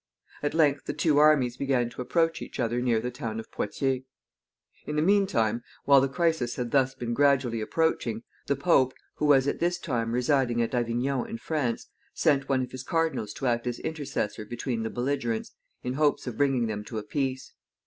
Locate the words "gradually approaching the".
7.13-8.55